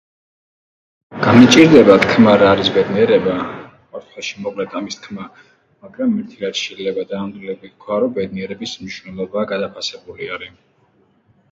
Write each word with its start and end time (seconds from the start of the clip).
გამიჭირდება 1.25 1.97
თქმა, 2.05 2.33
რა 2.43 2.47
არის 2.53 2.71
ბედნიერება, 2.77 3.35
ყოველ 3.35 4.07
შემთხვევაში 4.07 4.47
მოკლედ 4.47 4.73
ამის 4.81 4.97
თქმა, 5.05 5.29
მაგრამ 5.85 6.17
ერთი, 6.23 6.41
რაც 6.47 6.63
შეიძლება 6.65 7.07
დანამდვილებით 7.13 7.77
ვთქვა, 7.77 8.03
რომ 8.07 8.19
ბედნიერების 8.19 8.77
მნიშვნელობა 8.83 9.47
გადაფასებული 9.55 10.35
არი. 10.39 10.51